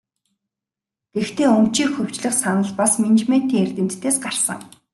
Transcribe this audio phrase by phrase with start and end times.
[1.15, 4.59] Гэхдээ өмчийг хувьчлах санал бас менежментийн эрдэмтдээс гарсан.